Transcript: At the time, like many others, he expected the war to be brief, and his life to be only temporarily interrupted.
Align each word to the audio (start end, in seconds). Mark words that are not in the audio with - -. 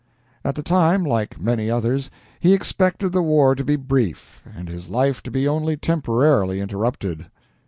At 0.43 0.55
the 0.55 0.63
time, 0.63 1.03
like 1.03 1.39
many 1.39 1.69
others, 1.69 2.09
he 2.39 2.55
expected 2.55 3.11
the 3.11 3.21
war 3.21 3.53
to 3.53 3.63
be 3.63 3.75
brief, 3.75 4.41
and 4.51 4.67
his 4.67 4.89
life 4.89 5.21
to 5.21 5.29
be 5.29 5.47
only 5.47 5.77
temporarily 5.77 6.59
interrupted. 6.59 7.27